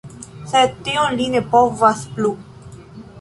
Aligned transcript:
Sed 0.51 0.71
tion 0.87 1.13
li 1.19 1.27
ne 1.35 1.41
povas 1.51 2.01
plu. 2.17 2.33